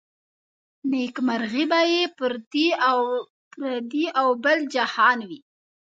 نيکمرغي 0.89 1.63
به 1.71 1.79
يې 1.91 2.03
پر 2.17 2.33
دې 3.91 4.05
او 4.19 4.27
بل 4.43 4.59
جهان 4.73 5.19
وي 5.29 5.39